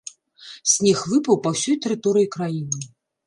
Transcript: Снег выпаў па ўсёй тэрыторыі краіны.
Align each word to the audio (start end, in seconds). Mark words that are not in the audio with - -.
Снег 0.75 1.03
выпаў 1.11 1.37
па 1.43 1.53
ўсёй 1.55 1.77
тэрыторыі 1.83 2.31
краіны. 2.37 2.79